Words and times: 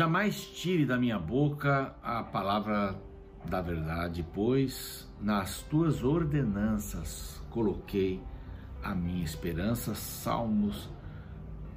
Jamais 0.00 0.46
tire 0.54 0.86
da 0.86 0.96
minha 0.96 1.18
boca 1.18 1.94
a 2.02 2.22
palavra 2.22 2.98
da 3.44 3.60
verdade, 3.60 4.26
pois 4.32 5.06
nas 5.20 5.60
tuas 5.60 6.02
ordenanças 6.02 7.38
coloquei 7.50 8.18
a 8.82 8.94
minha 8.94 9.22
esperança. 9.22 9.94
Salmos 9.94 10.88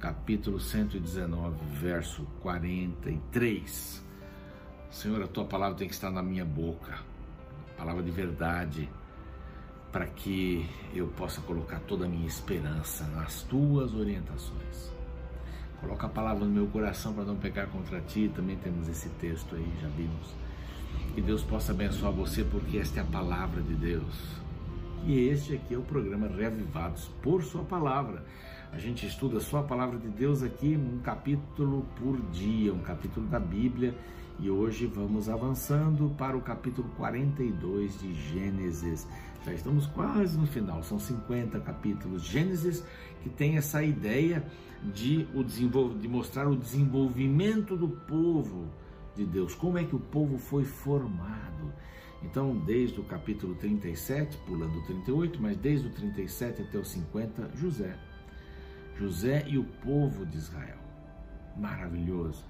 capítulo 0.00 0.58
119, 0.58 1.54
verso 1.74 2.24
43. 2.40 4.02
Senhor, 4.88 5.22
a 5.22 5.28
tua 5.28 5.44
palavra 5.44 5.76
tem 5.76 5.86
que 5.86 5.92
estar 5.92 6.10
na 6.10 6.22
minha 6.22 6.46
boca, 6.46 7.00
palavra 7.76 8.02
de 8.02 8.10
verdade, 8.10 8.88
para 9.92 10.06
que 10.06 10.66
eu 10.94 11.08
possa 11.08 11.42
colocar 11.42 11.80
toda 11.80 12.06
a 12.06 12.08
minha 12.08 12.26
esperança 12.26 13.06
nas 13.08 13.42
tuas 13.42 13.92
orientações. 13.92 15.03
Coloca 15.84 16.06
a 16.06 16.08
palavra 16.08 16.46
no 16.46 16.50
meu 16.50 16.66
coração 16.66 17.12
para 17.12 17.24
não 17.24 17.36
pecar 17.36 17.66
contra 17.66 18.00
ti. 18.00 18.32
Também 18.34 18.56
temos 18.56 18.88
esse 18.88 19.10
texto 19.20 19.54
aí, 19.54 19.70
já 19.82 19.88
vimos. 19.88 20.34
Que 21.14 21.20
Deus 21.20 21.42
possa 21.42 21.72
abençoar 21.72 22.10
você, 22.10 22.42
porque 22.42 22.78
esta 22.78 23.00
é 23.00 23.02
a 23.02 23.06
palavra 23.06 23.60
de 23.60 23.74
Deus. 23.74 24.40
E 25.06 25.28
este 25.28 25.54
aqui 25.54 25.74
é 25.74 25.76
o 25.76 25.82
programa 25.82 26.26
Reavivados 26.26 27.10
por 27.22 27.44
Sua 27.44 27.62
Palavra. 27.62 28.24
A 28.72 28.78
gente 28.78 29.06
estuda 29.06 29.40
só 29.40 29.58
a 29.58 29.62
palavra 29.62 29.98
de 29.98 30.08
Deus 30.08 30.42
aqui, 30.42 30.74
um 30.74 31.00
capítulo 31.00 31.86
por 31.96 32.18
dia, 32.30 32.72
um 32.72 32.80
capítulo 32.80 33.26
da 33.26 33.38
Bíblia. 33.38 33.94
E 34.40 34.48
hoje 34.48 34.86
vamos 34.86 35.28
avançando 35.28 36.14
para 36.16 36.34
o 36.34 36.40
capítulo 36.40 36.88
42 36.96 38.00
de 38.00 38.14
Gênesis. 38.14 39.06
Já 39.44 39.52
estamos 39.52 39.86
quase 39.86 40.38
no 40.38 40.46
final, 40.46 40.82
são 40.82 40.98
50 40.98 41.60
capítulos. 41.60 42.22
Gênesis 42.24 42.82
que 43.22 43.28
tem 43.28 43.56
essa 43.56 43.82
ideia 43.82 44.42
de, 44.94 45.28
o 45.34 45.44
de 45.44 46.08
mostrar 46.08 46.48
o 46.48 46.56
desenvolvimento 46.56 47.76
do 47.76 47.88
povo 47.88 48.70
de 49.14 49.24
Deus, 49.24 49.54
como 49.54 49.78
é 49.78 49.84
que 49.84 49.94
o 49.94 50.00
povo 50.00 50.38
foi 50.38 50.64
formado. 50.64 51.72
Então, 52.22 52.56
desde 52.56 52.98
o 52.98 53.04
capítulo 53.04 53.54
37, 53.54 54.36
pulando 54.46 54.78
o 54.78 54.82
38, 54.84 55.40
mas 55.40 55.56
desde 55.58 55.88
o 55.88 55.90
37 55.90 56.62
até 56.62 56.78
o 56.78 56.84
50, 56.84 57.50
José. 57.54 57.98
José 58.98 59.44
e 59.46 59.58
o 59.58 59.64
povo 59.64 60.24
de 60.24 60.38
Israel. 60.38 60.78
Maravilhoso. 61.56 62.42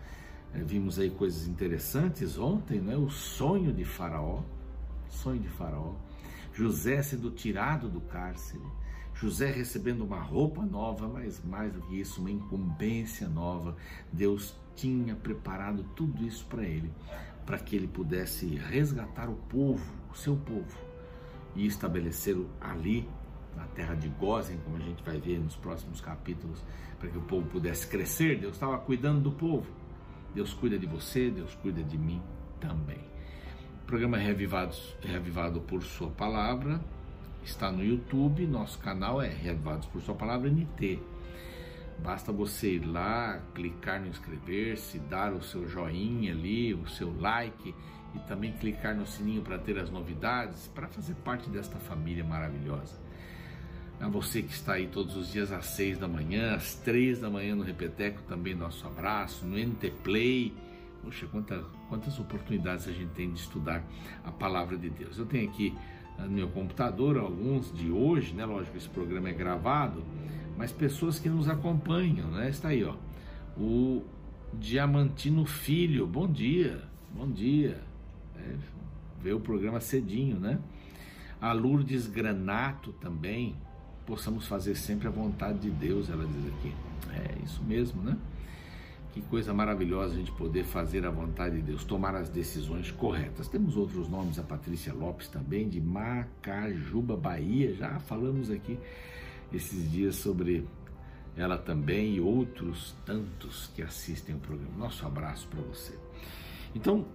É, 0.54 0.58
vimos 0.58 1.00
aí 1.00 1.10
coisas 1.10 1.48
interessantes 1.48 2.38
ontem, 2.38 2.80
não 2.80 2.92
é? 2.92 2.96
O 2.96 3.10
sonho 3.10 3.72
de 3.72 3.84
Faraó, 3.84 4.42
sonho 5.08 5.40
de 5.40 5.48
Faraó. 5.48 5.94
José 6.54 7.02
sendo 7.02 7.30
tirado 7.30 7.88
do 7.88 8.00
cárcere, 8.00 8.62
José 9.12 9.50
recebendo 9.50 10.04
uma 10.04 10.20
roupa 10.20 10.62
nova, 10.62 11.08
mas 11.08 11.42
mais 11.44 11.72
do 11.72 11.80
que 11.82 12.00
isso, 12.00 12.20
uma 12.20 12.30
incumbência 12.30 13.28
nova. 13.28 13.76
Deus 14.12 14.56
tinha 14.74 15.14
preparado 15.14 15.84
tudo 15.94 16.24
isso 16.24 16.44
para 16.46 16.64
ele, 16.64 16.92
para 17.46 17.58
que 17.58 17.76
ele 17.76 17.86
pudesse 17.86 18.46
resgatar 18.56 19.28
o 19.28 19.36
povo, 19.48 19.84
o 20.12 20.16
seu 20.16 20.36
povo, 20.36 20.78
e 21.54 21.66
estabelecê-lo 21.66 22.48
ali 22.60 23.08
na 23.56 23.66
terra 23.68 23.94
de 23.94 24.08
Gozen, 24.08 24.58
como 24.64 24.76
a 24.76 24.80
gente 24.80 25.02
vai 25.04 25.20
ver 25.20 25.38
nos 25.38 25.54
próximos 25.54 26.00
capítulos, 26.00 26.62
para 26.98 27.08
que 27.08 27.18
o 27.18 27.22
povo 27.22 27.46
pudesse 27.48 27.86
crescer. 27.86 28.40
Deus 28.40 28.54
estava 28.54 28.78
cuidando 28.78 29.20
do 29.20 29.32
povo. 29.32 29.70
Deus 30.34 30.52
cuida 30.52 30.76
de 30.76 30.86
você, 30.86 31.30
Deus 31.30 31.54
cuida 31.54 31.82
de 31.84 31.96
mim 31.96 32.20
também. 32.60 33.13
O 33.84 33.86
programa 33.86 34.16
Reavivados, 34.16 34.96
Reavivado 35.02 35.60
por 35.60 35.82
Sua 35.82 36.08
Palavra 36.08 36.80
está 37.44 37.70
no 37.70 37.84
YouTube, 37.84 38.46
nosso 38.46 38.78
canal 38.78 39.20
é 39.20 39.28
Reavivados 39.28 39.86
por 39.88 40.00
Sua 40.00 40.14
Palavra 40.14 40.48
NT. 40.48 40.98
Basta 42.02 42.32
você 42.32 42.76
ir 42.76 42.86
lá, 42.86 43.42
clicar 43.54 44.00
no 44.00 44.06
inscrever-se, 44.06 44.98
dar 45.00 45.34
o 45.34 45.42
seu 45.42 45.68
joinha 45.68 46.32
ali, 46.32 46.72
o 46.72 46.88
seu 46.88 47.14
like 47.20 47.74
e 48.14 48.18
também 48.20 48.52
clicar 48.52 48.96
no 48.96 49.06
sininho 49.06 49.42
para 49.42 49.58
ter 49.58 49.78
as 49.78 49.90
novidades, 49.90 50.66
para 50.68 50.88
fazer 50.88 51.14
parte 51.16 51.50
desta 51.50 51.76
família 51.78 52.24
maravilhosa. 52.24 52.98
A 54.00 54.08
você 54.08 54.40
que 54.40 54.54
está 54.54 54.72
aí 54.72 54.86
todos 54.86 55.14
os 55.14 55.30
dias 55.30 55.52
às 55.52 55.66
seis 55.66 55.98
da 55.98 56.08
manhã, 56.08 56.54
às 56.54 56.74
três 56.74 57.20
da 57.20 57.28
manhã 57.28 57.54
no 57.54 57.62
Repeteco, 57.62 58.22
também 58.22 58.54
nosso 58.54 58.86
abraço, 58.86 59.44
no 59.44 59.58
NT 59.58 59.90
Play. 60.02 60.54
Poxa, 61.04 61.26
quantas, 61.26 61.62
quantas 61.90 62.18
oportunidades 62.18 62.88
a 62.88 62.92
gente 62.92 63.10
tem 63.10 63.30
de 63.30 63.38
estudar 63.38 63.84
a 64.24 64.32
palavra 64.32 64.76
de 64.78 64.88
Deus. 64.88 65.18
Eu 65.18 65.26
tenho 65.26 65.48
aqui 65.48 65.74
no 66.18 66.30
meu 66.30 66.48
computador 66.48 67.18
alguns 67.18 67.70
de 67.72 67.90
hoje, 67.90 68.32
né? 68.32 68.46
Lógico, 68.46 68.76
esse 68.76 68.88
programa 68.88 69.28
é 69.28 69.32
gravado, 69.32 70.02
mas 70.56 70.72
pessoas 70.72 71.18
que 71.18 71.28
nos 71.28 71.46
acompanham, 71.48 72.30
né? 72.30 72.48
Está 72.48 72.68
aí, 72.68 72.82
ó. 72.82 72.94
O 73.56 74.02
Diamantino 74.54 75.44
Filho, 75.44 76.06
bom 76.06 76.26
dia, 76.26 76.82
bom 77.14 77.30
dia. 77.30 77.82
É, 78.36 78.56
vê 79.22 79.32
o 79.32 79.40
programa 79.40 79.80
cedinho, 79.80 80.40
né? 80.40 80.58
A 81.38 81.52
Lourdes 81.52 82.06
Granato 82.06 82.92
também, 82.94 83.54
possamos 84.06 84.46
fazer 84.46 84.74
sempre 84.74 85.06
a 85.06 85.10
vontade 85.10 85.58
de 85.58 85.70
Deus, 85.70 86.08
ela 86.08 86.24
diz 86.24 86.46
aqui. 86.46 86.72
É 87.12 87.44
isso 87.44 87.62
mesmo, 87.62 88.02
né? 88.02 88.16
Que 89.14 89.22
coisa 89.22 89.54
maravilhosa 89.54 90.12
a 90.14 90.16
gente 90.16 90.32
poder 90.32 90.64
fazer 90.64 91.06
a 91.06 91.10
vontade 91.10 91.54
de 91.58 91.62
Deus, 91.62 91.84
tomar 91.84 92.16
as 92.16 92.28
decisões 92.28 92.90
corretas. 92.90 93.46
Temos 93.46 93.76
outros 93.76 94.08
nomes, 94.08 94.40
a 94.40 94.42
Patrícia 94.42 94.92
Lopes 94.92 95.28
também, 95.28 95.68
de 95.68 95.80
Macajuba, 95.80 97.16
Bahia, 97.16 97.72
já 97.74 98.00
falamos 98.00 98.50
aqui 98.50 98.76
esses 99.52 99.88
dias 99.88 100.16
sobre 100.16 100.66
ela 101.36 101.56
também 101.56 102.16
e 102.16 102.20
outros 102.20 102.96
tantos 103.06 103.70
que 103.76 103.82
assistem 103.82 104.34
o 104.34 104.38
programa. 104.40 104.76
Nosso 104.76 105.06
abraço 105.06 105.46
para 105.46 105.60
você. 105.62 105.96
Então, 106.74 107.06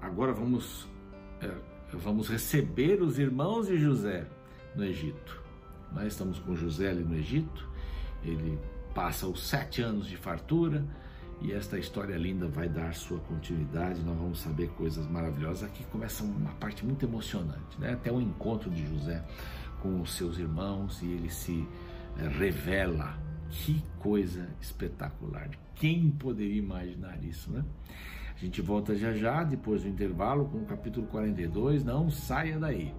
agora 0.00 0.32
vamos, 0.32 0.88
é, 1.42 1.54
vamos 1.92 2.30
receber 2.30 3.02
os 3.02 3.18
irmãos 3.18 3.66
de 3.66 3.76
José 3.76 4.26
no 4.74 4.84
Egito. 4.84 5.38
Nós 5.92 6.06
estamos 6.06 6.38
com 6.38 6.56
José 6.56 6.88
ali 6.88 7.04
no 7.04 7.14
Egito, 7.14 7.68
ele 8.24 8.58
passa 8.94 9.26
os 9.26 9.46
sete 9.46 9.82
anos 9.82 10.06
de 10.06 10.16
fartura 10.16 10.82
e 11.42 11.52
esta 11.52 11.78
história 11.78 12.16
linda 12.16 12.46
vai 12.46 12.68
dar 12.68 12.94
sua 12.94 13.18
continuidade. 13.18 14.00
Nós 14.02 14.16
vamos 14.16 14.40
saber 14.40 14.68
coisas 14.70 15.06
maravilhosas. 15.08 15.64
Aqui 15.64 15.82
começa 15.84 16.22
uma 16.22 16.52
parte 16.52 16.86
muito 16.86 17.04
emocionante, 17.04 17.80
né? 17.80 17.92
Até 17.92 18.12
o 18.12 18.20
encontro 18.20 18.70
de 18.70 18.86
José 18.86 19.24
com 19.80 20.00
os 20.00 20.14
seus 20.14 20.38
irmãos 20.38 21.02
e 21.02 21.06
ele 21.06 21.28
se 21.28 21.66
eh, 22.18 22.28
revela. 22.28 23.18
Que 23.50 23.84
coisa 23.98 24.48
espetacular! 24.60 25.50
Quem 25.74 26.10
poderia 26.10 26.58
imaginar 26.58 27.22
isso, 27.22 27.50
né? 27.50 27.64
A 28.34 28.38
gente 28.38 28.62
volta 28.62 28.94
já 28.96 29.12
já, 29.12 29.44
depois 29.44 29.82
do 29.82 29.88
intervalo, 29.88 30.46
com 30.46 30.58
o 30.58 30.64
capítulo 30.64 31.06
42. 31.08 31.84
Não 31.84 32.10
saia 32.10 32.58
daí. 32.58 32.94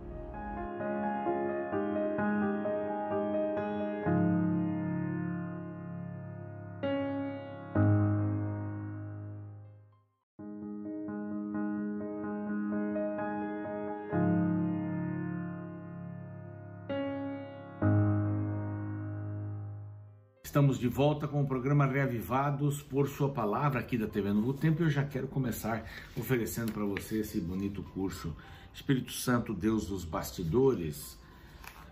Estamos 20.53 20.77
de 20.77 20.87
volta 20.87 21.27
com 21.27 21.41
o 21.41 21.47
programa 21.47 21.83
Reavivados 21.83 22.79
por 22.79 23.09
Sua 23.09 23.27
Palavra 23.27 23.79
aqui 23.79 23.97
da 23.97 24.05
TV 24.05 24.31
Novo 24.31 24.53
Tempo. 24.53 24.83
Eu 24.83 24.89
já 24.91 25.03
quero 25.03 25.27
começar 25.27 25.83
oferecendo 26.15 26.71
para 26.71 26.85
você 26.85 27.21
esse 27.21 27.41
bonito 27.41 27.81
curso 27.81 28.35
Espírito 28.71 29.11
Santo, 29.13 29.51
Deus 29.51 29.87
dos 29.87 30.05
Bastidores. 30.05 31.17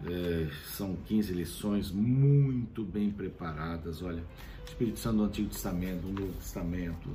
É, 0.06 0.47
são 0.68 0.95
15 0.95 1.33
lições 1.33 1.89
muito 1.89 2.83
bem 2.83 3.09
preparadas. 3.09 4.03
Olha, 4.03 4.24
Espírito 4.63 5.00
Santo 5.00 5.18
do 5.18 5.24
Antigo 5.24 5.50
Testamento, 5.50 6.01
do 6.01 6.21
Novo 6.21 6.33
Testamento 6.33 7.09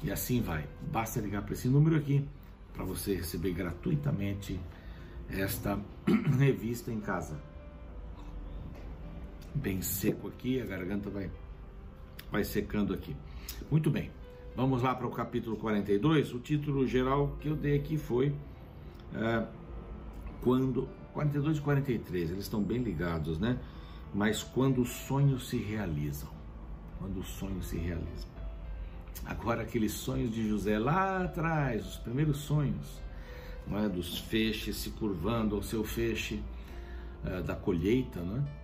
e 0.00 0.12
assim 0.12 0.40
vai. 0.40 0.64
Basta 0.92 1.20
ligar 1.20 1.42
para 1.42 1.54
esse 1.54 1.66
número 1.66 1.96
aqui 1.96 2.24
para 2.72 2.84
você 2.84 3.16
receber 3.16 3.52
gratuitamente 3.52 4.60
esta 5.28 5.76
revista 6.38 6.92
em 6.92 7.00
casa 7.00 7.36
bem 9.54 9.80
seco 9.80 10.28
aqui, 10.28 10.60
a 10.60 10.64
garganta 10.64 11.08
vai, 11.08 11.30
vai 12.30 12.44
secando 12.44 12.92
aqui. 12.92 13.16
Muito 13.70 13.90
bem, 13.90 14.10
vamos 14.56 14.82
lá 14.82 14.94
para 14.94 15.06
o 15.06 15.10
capítulo 15.10 15.56
42. 15.56 16.32
O 16.34 16.40
título 16.40 16.86
geral 16.86 17.36
que 17.40 17.48
eu 17.48 17.56
dei 17.56 17.76
aqui 17.76 17.96
foi 17.96 18.34
é, 19.14 19.46
quando 20.42 20.88
42 21.12 21.58
e 21.58 21.60
43, 21.60 22.30
eles 22.32 22.44
estão 22.44 22.62
bem 22.62 22.78
ligados, 22.82 23.38
né? 23.38 23.58
Mas 24.12 24.42
quando 24.42 24.82
os 24.82 24.90
sonhos 24.90 25.48
se 25.48 25.56
realizam, 25.56 26.28
quando 26.98 27.18
os 27.20 27.28
sonhos 27.28 27.68
se 27.68 27.76
realizam. 27.76 28.28
Agora 29.24 29.62
aqueles 29.62 29.92
sonhos 29.92 30.32
de 30.32 30.46
José 30.48 30.78
lá 30.78 31.24
atrás, 31.24 31.86
os 31.86 31.96
primeiros 31.96 32.38
sonhos, 32.38 33.00
não 33.66 33.78
é? 33.78 33.88
dos 33.88 34.18
feixes 34.18 34.76
se 34.76 34.90
curvando 34.90 35.56
ao 35.56 35.62
seu 35.62 35.84
feixe 35.84 36.42
uh, 37.24 37.42
da 37.42 37.54
colheita, 37.54 38.20
não 38.20 38.38
é? 38.38 38.63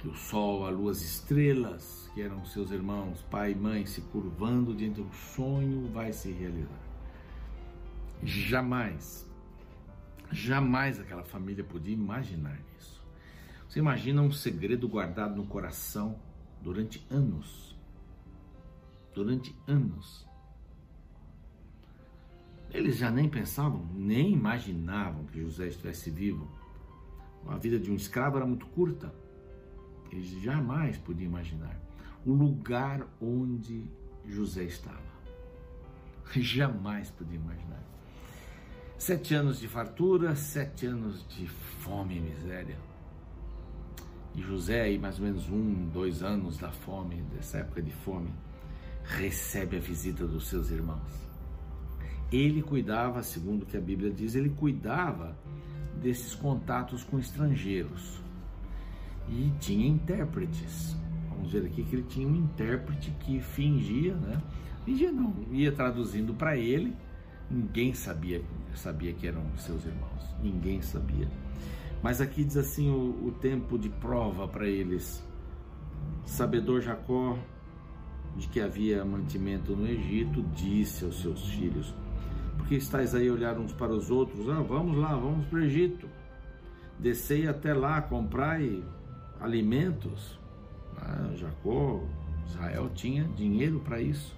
Que 0.00 0.08
o 0.08 0.14
sol, 0.14 0.66
a 0.66 0.70
lua, 0.70 0.90
as 0.90 1.02
estrelas, 1.02 2.10
que 2.14 2.22
eram 2.22 2.44
seus 2.46 2.70
irmãos, 2.70 3.20
pai 3.30 3.52
e 3.52 3.54
mãe, 3.54 3.84
se 3.84 4.00
curvando 4.00 4.74
diante 4.74 5.02
do 5.02 5.12
sonho, 5.12 5.90
vai 5.92 6.10
se 6.12 6.32
realizar. 6.32 6.80
Jamais, 8.22 9.30
jamais 10.32 10.98
aquela 10.98 11.22
família 11.22 11.62
podia 11.62 11.92
imaginar 11.92 12.58
isso. 12.78 13.04
Você 13.68 13.78
imagina 13.78 14.22
um 14.22 14.32
segredo 14.32 14.88
guardado 14.88 15.36
no 15.36 15.46
coração 15.46 16.18
durante 16.62 17.06
anos. 17.10 17.76
Durante 19.14 19.54
anos. 19.66 20.26
Eles 22.72 22.96
já 22.96 23.10
nem 23.10 23.28
pensavam, 23.28 23.86
nem 23.94 24.32
imaginavam 24.32 25.26
que 25.26 25.40
José 25.40 25.68
estivesse 25.68 26.10
vivo. 26.10 26.48
A 27.46 27.56
vida 27.56 27.78
de 27.78 27.90
um 27.90 27.96
escravo 27.96 28.36
era 28.36 28.46
muito 28.46 28.66
curta. 28.66 29.12
Eles 30.10 30.42
jamais 30.42 30.98
podiam 30.98 31.28
imaginar 31.28 31.76
o 32.26 32.32
lugar 32.32 33.06
onde 33.20 33.84
José 34.26 34.64
estava. 34.64 35.10
Jamais 36.32 37.10
podiam 37.10 37.42
imaginar. 37.42 37.82
Sete 38.98 39.34
anos 39.34 39.58
de 39.58 39.66
fartura, 39.66 40.36
sete 40.36 40.86
anos 40.86 41.26
de 41.28 41.46
fome 41.48 42.18
e 42.18 42.20
miséria. 42.20 42.76
E 44.34 44.42
José, 44.42 44.82
aí 44.82 44.98
mais 44.98 45.18
ou 45.18 45.24
menos 45.24 45.48
um, 45.48 45.88
dois 45.88 46.22
anos 46.22 46.58
da 46.58 46.70
fome, 46.70 47.22
dessa 47.34 47.58
época 47.58 47.82
de 47.82 47.90
fome, 47.90 48.30
recebe 49.02 49.78
a 49.78 49.80
visita 49.80 50.26
dos 50.26 50.48
seus 50.48 50.70
irmãos. 50.70 51.30
Ele 52.30 52.62
cuidava, 52.62 53.22
segundo 53.22 53.62
o 53.62 53.66
que 53.66 53.76
a 53.76 53.80
Bíblia 53.80 54.10
diz, 54.10 54.34
ele 54.34 54.50
cuidava 54.50 55.36
desses 56.00 56.34
contatos 56.34 57.02
com 57.02 57.18
estrangeiros 57.18 58.20
e 59.28 59.52
tinha 59.60 59.86
intérpretes. 59.86 60.96
Vamos 61.28 61.52
ver 61.52 61.66
aqui 61.66 61.82
que 61.82 61.96
ele 61.96 62.04
tinha 62.04 62.28
um 62.28 62.36
intérprete 62.36 63.10
que 63.20 63.40
fingia, 63.40 64.14
né? 64.14 64.40
Fingia 64.84 65.12
não, 65.12 65.34
ia 65.52 65.72
traduzindo 65.72 66.34
para 66.34 66.56
ele. 66.56 66.94
Ninguém 67.50 67.94
sabia, 67.94 68.42
sabia 68.74 69.12
que 69.12 69.26
eram 69.26 69.44
seus 69.56 69.84
irmãos. 69.84 70.34
Ninguém 70.42 70.80
sabia. 70.82 71.28
Mas 72.02 72.20
aqui 72.20 72.44
diz 72.44 72.56
assim 72.56 72.90
o, 72.90 73.26
o 73.26 73.32
tempo 73.32 73.78
de 73.78 73.88
prova 73.88 74.48
para 74.48 74.66
eles. 74.66 75.22
Sabedor 76.24 76.80
Jacó, 76.80 77.36
de 78.36 78.48
que 78.48 78.60
havia 78.60 79.04
mantimento 79.04 79.74
no 79.74 79.86
Egito, 79.86 80.42
disse 80.54 81.04
aos 81.04 81.20
seus 81.20 81.48
filhos: 81.48 81.94
Porque 82.56 82.76
estáis 82.76 83.14
aí 83.14 83.28
a 83.28 83.32
olhar 83.32 83.58
uns 83.58 83.72
para 83.72 83.92
os 83.92 84.10
outros? 84.10 84.48
Ah, 84.48 84.62
vamos 84.62 84.96
lá, 84.96 85.14
vamos 85.14 85.46
para 85.46 85.58
o 85.58 85.62
Egito. 85.62 86.08
Descei 86.98 87.48
até 87.48 87.74
lá, 87.74 88.00
comprai 88.00 88.82
alimentos. 89.40 90.38
Ah, 90.96 91.32
Jacó, 91.34 92.02
Israel 92.46 92.90
tinha 92.94 93.24
dinheiro 93.24 93.80
para 93.80 94.00
isso. 94.00 94.36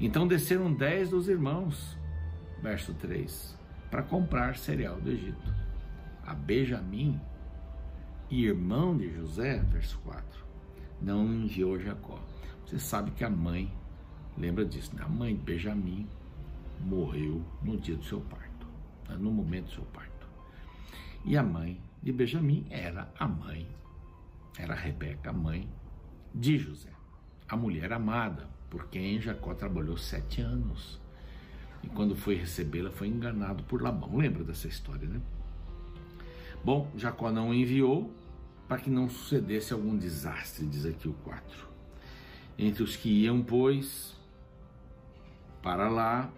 Então 0.00 0.26
desceram 0.26 0.72
dez 0.72 1.10
dos 1.10 1.28
irmãos, 1.28 1.96
verso 2.62 2.94
3, 2.94 3.56
para 3.90 4.02
comprar 4.02 4.56
cereal 4.56 5.00
do 5.00 5.10
Egito. 5.10 5.54
A 6.26 6.34
Benjamim, 6.34 7.20
irmão 8.30 8.96
de 8.96 9.12
José, 9.14 9.58
verso 9.70 9.98
4, 10.04 10.24
não 11.00 11.26
enviou 11.26 11.78
Jacó. 11.78 12.18
Você 12.64 12.78
sabe 12.78 13.10
que 13.10 13.24
a 13.24 13.30
mãe, 13.30 13.72
lembra 14.36 14.64
disso, 14.64 14.94
né? 14.96 15.02
a 15.04 15.08
mãe 15.08 15.36
de 15.36 15.42
Benjamim 15.42 16.08
morreu 16.80 17.44
no 17.62 17.76
dia 17.76 17.96
do 17.96 18.04
seu 18.04 18.20
parto, 18.20 18.66
né? 19.08 19.16
no 19.18 19.30
momento 19.30 19.66
do 19.66 19.72
seu 19.72 19.84
parto. 19.84 20.26
E 21.24 21.36
a 21.36 21.42
mãe 21.42 21.80
de 22.02 22.12
Benjamim 22.12 22.66
era 22.70 23.12
a 23.18 23.28
mãe 23.28 23.68
era 24.58 24.74
Rebeca, 24.74 25.32
mãe 25.32 25.68
de 26.34 26.58
José, 26.58 26.90
a 27.48 27.56
mulher 27.56 27.92
amada, 27.92 28.48
por 28.70 28.88
quem 28.88 29.20
Jacó 29.20 29.54
trabalhou 29.54 29.96
sete 29.96 30.40
anos. 30.40 31.00
E 31.82 31.88
quando 31.88 32.14
foi 32.14 32.36
recebê-la, 32.36 32.90
foi 32.90 33.08
enganado 33.08 33.64
por 33.64 33.82
Labão. 33.82 34.16
Lembra 34.16 34.44
dessa 34.44 34.68
história, 34.68 35.08
né? 35.08 35.20
Bom, 36.64 36.90
Jacó 36.96 37.30
não 37.30 37.52
enviou 37.52 38.12
para 38.68 38.80
que 38.80 38.88
não 38.88 39.08
sucedesse 39.08 39.72
algum 39.72 39.96
desastre, 39.96 40.64
diz 40.66 40.86
aqui 40.86 41.08
o 41.08 41.12
4. 41.12 41.68
Entre 42.56 42.82
os 42.82 42.94
que 42.94 43.08
iam, 43.24 43.42
pois, 43.42 44.16
para 45.60 45.88
lá, 45.88 46.30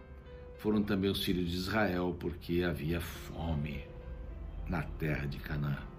foram 0.59 0.83
também 0.83 1.11
os 1.11 1.23
filhos 1.23 1.51
de 1.51 1.57
Israel, 1.57 2.17
porque 2.19 2.63
havia 2.63 3.01
fome 3.01 3.85
na 4.67 4.83
terra 4.83 5.27
de 5.27 5.39
Canaã 5.39 5.94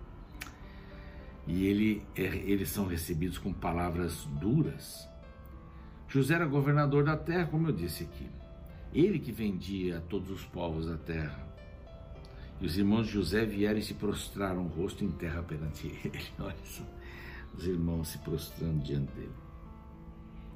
e 1.48 1.68
ele, 1.68 2.04
é, 2.16 2.24
eles 2.24 2.70
são 2.70 2.88
recebidos 2.88 3.38
com 3.38 3.54
palavras 3.54 4.26
duras. 4.40 5.08
José 6.08 6.36
era 6.36 6.46
governador 6.46 7.04
da 7.04 7.16
terra, 7.16 7.46
como 7.46 7.68
eu 7.68 7.72
disse 7.72 8.04
aqui. 8.04 8.28
Ele 8.94 9.20
que 9.20 9.32
vendia 9.32 9.98
a 9.98 10.02
todos 10.02 10.32
os 10.32 10.44
povos 10.46 10.88
da 10.88 10.98
terra. 10.98 11.46
E 12.60 12.66
os 12.66 12.78
irmãos 12.78 13.08
de 13.08 13.14
José 13.14 13.46
vieram 13.46 13.78
e 13.78 13.84
se 13.84 13.94
prostraram 13.94 14.64
o 14.64 14.68
rosto 14.68 15.04
em 15.04 15.12
terra 15.12 15.44
perante 15.44 15.88
ele. 16.04 16.24
Olha 16.40 16.56
só, 16.64 16.84
os 17.56 17.68
irmãos 17.68 18.08
se 18.08 18.18
prostrando 18.20 18.82
diante 18.82 19.12
dele. 19.14 19.34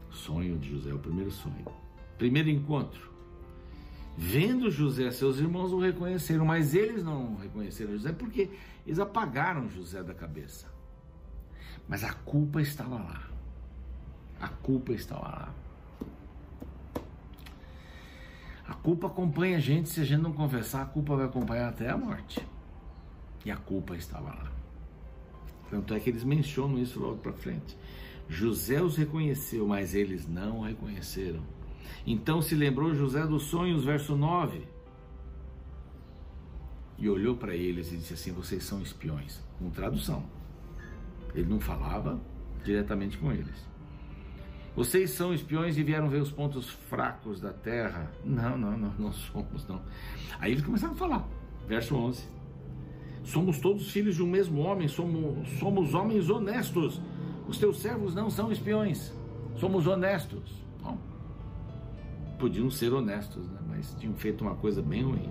Sonho 0.10 0.58
de 0.58 0.72
José, 0.72 0.94
o 0.94 1.00
primeiro 1.00 1.30
sonho. 1.30 1.66
Primeiro 2.18 2.50
encontro. 2.50 3.10
Vendo 4.18 4.72
José, 4.72 5.12
seus 5.12 5.38
irmãos 5.40 5.72
o 5.72 5.80
reconheceram, 5.80 6.46
mas 6.46 6.74
eles 6.74 7.04
não 7.04 7.36
reconheceram 7.36 7.92
José 7.94 8.12
porque 8.12 8.50
eles 8.86 9.00
apagaram 9.00 9.70
José 9.70 10.04
da 10.04 10.14
cabeça. 10.14 10.79
Mas 11.90 12.04
a 12.04 12.14
culpa 12.14 12.62
estava 12.62 12.96
lá. 12.96 13.28
A 14.40 14.48
culpa 14.48 14.94
estava 14.94 15.28
lá. 15.28 15.56
A 18.68 18.76
culpa 18.76 19.08
acompanha 19.08 19.58
a 19.58 19.60
gente, 19.60 19.90
se 19.90 20.00
a 20.00 20.06
gente 20.06 20.22
não 20.22 20.32
confessar, 20.32 20.84
a 20.84 20.86
culpa 20.86 21.16
vai 21.16 21.26
acompanhar 21.26 21.70
até 21.70 21.90
a 21.90 21.98
morte. 21.98 22.40
E 23.44 23.50
a 23.50 23.58
culpa 23.58 23.96
estava 23.98 24.30
lá. 24.30 24.52
Tanto 25.72 25.96
é 25.96 26.00
que 26.00 26.12
eles 26.12 26.24
mencionam 26.24 26.78
isso 26.78 27.00
logo 27.00 27.18
para 27.18 27.34
frente. 27.34 27.76
José 28.28 28.80
os 28.80 28.96
reconheceu, 28.96 29.68
mas 29.68 29.96
eles 29.96 30.28
não 30.28 30.60
o 30.60 30.64
reconheceram. 30.64 31.42
Então 32.06 32.40
se 32.44 32.54
lembrou 32.54 32.94
José 32.94 33.26
dos 33.26 33.44
sonhos, 33.44 33.84
verso 33.84 34.16
9. 34.16 34.62
E 37.00 37.10
olhou 37.10 37.36
para 37.36 37.56
eles 37.56 37.92
e 37.92 37.98
disse 37.98 38.14
assim: 38.14 38.32
Vocês 38.32 38.64
são 38.64 38.80
espiões. 38.82 39.42
Com 39.58 39.72
tradução. 39.72 40.24
Ele 41.34 41.48
não 41.48 41.60
falava 41.60 42.20
diretamente 42.64 43.18
com 43.18 43.32
eles. 43.32 43.70
Vocês 44.76 45.12
são 45.12 45.34
espiões 45.34 45.78
e 45.78 45.84
vieram 45.84 46.08
ver 46.08 46.22
os 46.22 46.32
pontos 46.32 46.70
fracos 46.70 47.42
da 47.42 47.52
terra. 47.52 48.12
Não, 48.24 48.58
não, 48.58 48.78
não, 48.78 48.94
não 48.98 49.12
somos, 49.12 49.68
não. 49.68 49.82
Aí 50.40 50.54
eles 50.54 50.64
começaram 50.64 50.94
a 50.94 50.98
falar. 50.98 51.28
Verso 51.68 51.96
11. 51.96 52.28
Somos 53.24 53.60
todos 53.60 53.92
filhos 53.92 54.16
de 54.16 54.24
um 54.24 54.28
mesmo 54.28 54.62
homem, 54.62 54.88
somos, 54.88 55.50
somos 55.60 55.94
homens 55.94 56.30
honestos. 56.30 57.02
Os 57.48 57.58
teus 57.58 57.80
servos 57.80 58.16
não 58.16 58.30
são 58.30 58.52
espiões, 58.52 59.12
somos 59.58 59.86
honestos. 59.86 60.64
Bom, 60.82 60.98
podiam 62.40 62.70
ser 62.70 62.94
honestos, 62.94 63.48
né? 63.48 63.60
mas 63.68 63.94
tinham 64.00 64.14
feito 64.16 64.42
uma 64.42 64.56
coisa 64.56 64.82
bem 64.82 65.04
ruim. 65.04 65.30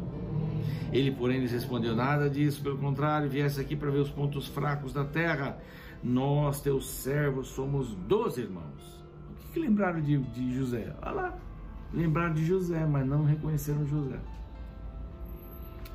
Ele, 0.92 1.10
porém, 1.10 1.40
lhes 1.40 1.52
respondeu: 1.52 1.94
Nada 1.96 2.28
disso, 2.28 2.62
pelo 2.62 2.76
contrário, 2.78 3.28
viesse 3.28 3.60
aqui 3.60 3.74
para 3.74 3.90
ver 3.90 4.00
os 4.00 4.10
pontos 4.10 4.46
fracos 4.46 4.92
da 4.92 5.04
terra 5.04 5.58
nós, 6.02 6.60
teus 6.60 6.88
servos, 6.88 7.48
somos 7.48 7.94
doze 7.94 8.42
irmãos. 8.42 9.04
O 9.30 9.34
que, 9.34 9.52
que 9.52 9.60
lembraram 9.60 10.00
de, 10.00 10.18
de 10.18 10.54
José? 10.54 10.94
Olha 11.02 11.12
lá, 11.12 11.38
lembraram 11.92 12.34
de 12.34 12.44
José, 12.44 12.86
mas 12.86 13.06
não 13.06 13.24
reconheceram 13.24 13.86
José. 13.86 14.18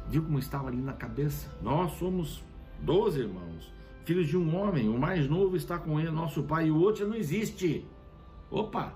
Viu 0.09 0.23
como 0.23 0.39
estava 0.39 0.67
ali 0.67 0.81
na 0.81 0.93
cabeça? 0.93 1.49
Nós 1.61 1.93
somos 1.93 2.43
doze 2.81 3.21
irmãos, 3.21 3.71
filhos 4.05 4.27
de 4.27 4.37
um 4.37 4.55
homem. 4.55 4.89
O 4.89 4.99
mais 4.99 5.29
novo 5.29 5.55
está 5.55 5.77
com 5.77 5.99
ele, 5.99 6.11
nosso 6.11 6.43
pai, 6.43 6.67
e 6.67 6.71
o 6.71 6.79
outro 6.79 7.07
não 7.07 7.15
existe. 7.15 7.85
Opa! 8.51 8.93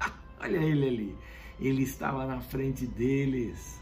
Olha 0.40 0.58
ele 0.58 0.88
ali. 0.88 1.18
Ele 1.60 1.82
estava 1.82 2.26
na 2.26 2.40
frente 2.40 2.86
deles. 2.86 3.80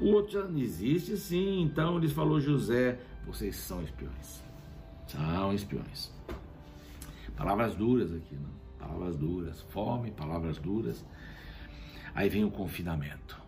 O 0.00 0.12
outro 0.12 0.32
já 0.32 0.44
não 0.44 0.58
existe, 0.58 1.16
sim. 1.16 1.62
Então 1.62 1.98
lhes 1.98 2.12
falou 2.12 2.40
José: 2.40 3.00
vocês 3.28 3.56
são 3.56 3.82
espiões. 3.82 4.42
São 5.06 5.52
espiões. 5.52 6.10
Palavras 7.36 7.74
duras 7.74 8.12
aqui, 8.12 8.34
não? 8.34 8.50
Palavras 8.78 9.16
duras. 9.16 9.60
Fome, 9.68 10.10
palavras 10.10 10.58
duras. 10.58 11.04
Aí 12.14 12.28
vem 12.28 12.44
o 12.44 12.50
confinamento. 12.50 13.40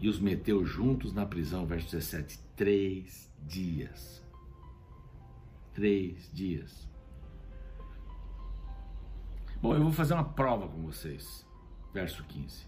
E 0.00 0.08
os 0.08 0.18
meteu 0.18 0.64
juntos 0.64 1.12
na 1.12 1.24
prisão, 1.24 1.64
verso 1.64 1.90
17. 1.92 2.38
Três 2.56 3.32
dias. 3.46 4.22
Três 5.72 6.28
dias. 6.32 6.88
Bom, 9.62 9.74
eu 9.74 9.82
vou 9.82 9.92
fazer 9.92 10.14
uma 10.14 10.24
prova 10.24 10.68
com 10.68 10.82
vocês. 10.82 11.46
Verso 11.94 12.24
15. 12.24 12.66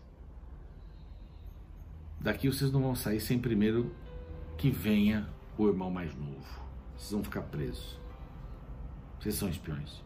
Daqui 2.21 2.49
vocês 2.49 2.71
não 2.71 2.83
vão 2.83 2.95
sair 2.95 3.21
sem 3.21 3.39
primeiro 3.39 3.95
que 4.57 4.71
venha 4.71 5.29
o 5.59 5.69
irmão 5.69 5.91
mais 5.91 6.15
novo. 6.15 6.47
vocês 6.97 7.11
vão 7.11 7.25
ficar 7.25 7.43
presos. 7.43 7.99
Vocês 9.19 9.35
são 9.35 9.49
espiões. 9.49 10.03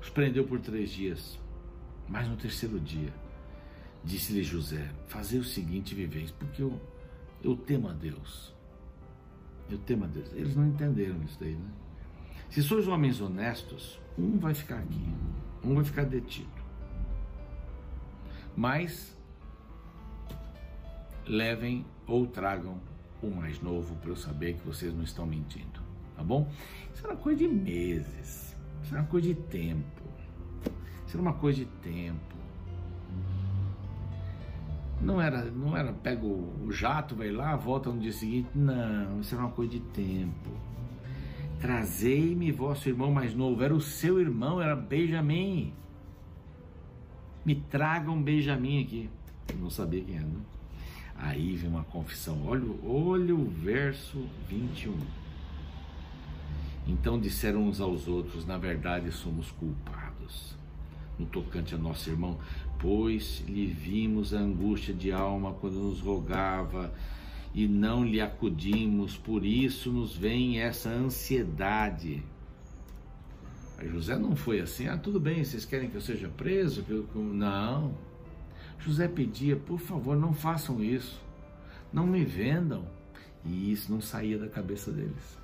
Os 0.00 0.08
prendeu 0.08 0.46
por 0.46 0.60
três 0.60 0.90
dias, 0.90 1.38
mas 2.08 2.28
no 2.28 2.36
terceiro 2.36 2.78
dia 2.78 3.12
disse-lhe 4.04 4.44
José: 4.44 4.88
Fazer 5.08 5.38
o 5.38 5.44
seguinte, 5.44 5.94
viveis, 5.94 6.30
porque 6.30 6.62
eu, 6.62 6.80
eu 7.42 7.56
temo 7.56 7.88
a 7.88 7.92
Deus. 7.92 8.54
Eu 9.68 9.78
temo 9.78 10.04
a 10.04 10.06
Deus. 10.06 10.32
Eles 10.32 10.54
não 10.54 10.68
entenderam 10.68 11.20
isso 11.24 11.38
daí, 11.40 11.56
né? 11.56 11.70
Se 12.48 12.62
sois 12.62 12.86
homens 12.88 13.20
honestos, 13.20 14.00
um 14.16 14.38
vai 14.38 14.54
ficar 14.54 14.78
aqui, 14.78 15.14
um 15.62 15.74
vai 15.74 15.84
ficar 15.84 16.04
detido. 16.04 16.48
Mas 18.56 19.16
levem 21.26 21.84
ou 22.06 22.26
tragam 22.26 22.80
o 23.22 23.30
mais 23.30 23.60
novo 23.60 23.94
para 23.96 24.10
eu 24.10 24.16
saber 24.16 24.54
que 24.54 24.66
vocês 24.66 24.94
não 24.94 25.02
estão 25.02 25.26
mentindo, 25.26 25.80
tá 26.16 26.22
bom? 26.22 26.50
Isso 26.94 27.06
era 27.06 27.16
coisa 27.16 27.38
de 27.38 27.48
meses, 27.48 28.56
isso 28.82 28.94
era 28.94 29.04
coisa 29.04 29.28
de 29.28 29.34
tempo, 29.34 30.02
isso 31.06 31.16
era 31.16 31.22
uma 31.22 31.34
coisa 31.34 31.58
de 31.58 31.66
tempo. 31.82 32.38
Não 35.00 35.22
era, 35.22 35.44
não 35.44 35.76
era, 35.76 35.92
pega 35.92 36.26
o, 36.26 36.70
jato, 36.72 37.14
vai 37.14 37.30
lá, 37.30 37.54
volta 37.54 37.90
no 37.90 38.00
dia 38.00 38.12
seguinte. 38.12 38.48
Não, 38.52 39.20
isso 39.20 39.32
era 39.34 39.44
uma 39.44 39.52
coisa 39.52 39.70
de 39.72 39.80
tempo. 39.80 40.50
Trazei-me 41.60 42.50
vosso 42.50 42.88
irmão 42.88 43.12
mais 43.12 43.34
novo. 43.34 43.62
Era 43.62 43.74
o 43.74 43.80
seu 43.80 44.20
irmão, 44.20 44.60
era 44.60 44.74
Benjamim. 44.74 45.72
Me 47.44 47.54
tragam 47.54 48.20
Benjamim 48.20 48.82
aqui. 48.82 49.08
Eu 49.52 49.58
não 49.58 49.70
sabia 49.70 50.02
quem 50.02 50.16
era. 50.16 50.26
Né? 50.26 50.40
Aí 51.18 51.56
vem 51.56 51.68
uma 51.68 51.84
confissão. 51.84 52.46
Olha, 52.46 52.64
olha 52.84 53.34
o 53.34 53.44
verso 53.44 54.24
21. 54.48 54.96
Então 56.86 57.20
disseram 57.20 57.64
uns 57.64 57.80
aos 57.80 58.06
outros: 58.06 58.46
Na 58.46 58.56
verdade, 58.56 59.10
somos 59.10 59.50
culpados. 59.50 60.56
No 61.18 61.26
tocante 61.26 61.74
a 61.74 61.78
nosso 61.78 62.08
irmão, 62.08 62.38
pois 62.78 63.42
lhe 63.48 63.66
vimos 63.66 64.32
a 64.32 64.38
angústia 64.38 64.94
de 64.94 65.10
alma 65.10 65.52
quando 65.52 65.74
nos 65.74 66.00
rogava 66.00 66.94
e 67.52 67.66
não 67.66 68.04
lhe 68.04 68.20
acudimos, 68.20 69.16
por 69.16 69.44
isso 69.44 69.90
nos 69.90 70.16
vem 70.16 70.60
essa 70.60 70.90
ansiedade. 70.90 72.22
Aí 73.76 73.88
José 73.88 74.16
não 74.16 74.36
foi 74.36 74.60
assim, 74.60 74.86
ah, 74.86 74.96
tudo 74.96 75.18
bem, 75.18 75.42
vocês 75.42 75.64
querem 75.64 75.90
que 75.90 75.96
eu 75.96 76.00
seja 76.00 76.28
preso? 76.28 76.84
Não. 77.14 77.94
José 78.78 79.08
pedia, 79.08 79.56
por 79.56 79.78
favor, 79.78 80.16
não 80.16 80.32
façam 80.32 80.82
isso, 80.82 81.20
não 81.92 82.06
me 82.06 82.24
vendam. 82.24 82.86
E 83.44 83.72
isso 83.72 83.90
não 83.90 84.00
saía 84.00 84.38
da 84.38 84.48
cabeça 84.48 84.90
deles. 84.90 85.38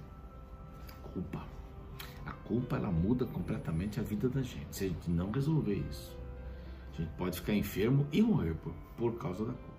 Culpa. 1.12 1.46
A 2.26 2.32
culpa 2.32 2.76
ela 2.76 2.90
muda 2.90 3.24
completamente 3.24 4.00
a 4.00 4.02
vida 4.02 4.28
da 4.28 4.42
gente. 4.42 4.66
Se 4.70 4.84
a 4.84 4.88
gente 4.88 5.10
não 5.10 5.30
resolver 5.30 5.74
isso, 5.90 6.16
a 6.92 6.96
gente 6.96 7.10
pode 7.16 7.36
ficar 7.36 7.54
enfermo 7.54 8.06
e 8.12 8.20
morrer 8.20 8.54
por, 8.54 8.74
por 8.96 9.16
causa 9.16 9.44
da 9.44 9.52
culpa 9.52 9.74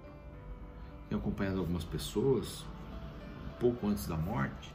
tenho 1.09 1.21
acompanhado 1.21 1.59
algumas 1.59 1.83
pessoas 1.83 2.65
um 3.47 3.59
pouco 3.59 3.87
antes 3.87 4.07
da 4.07 4.17
morte 4.17 4.73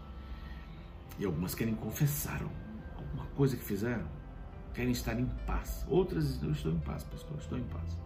e 1.19 1.25
algumas 1.25 1.55
querem 1.55 1.75
confessar 1.75 2.43
alguma 2.97 3.27
coisa 3.37 3.57
que 3.57 3.63
fizeram, 3.63 4.07
querem 4.73 4.93
estar 4.93 5.19
em 5.19 5.27
paz. 5.47 5.85
Outras, 5.89 6.43
eu 6.43 6.53
estou 6.53 6.73
em 6.73 6.79
paz, 6.79 7.05
pastor, 7.05 7.37
estou 7.39 7.59
em 7.59 7.65
paz. 7.65 7.99